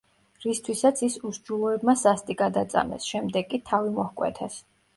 [0.45, 4.61] რისთვისაც ის უსჯულოებმა სასტიკად აწამეს, შემდეგ კი თავი მოჰკვეთეს.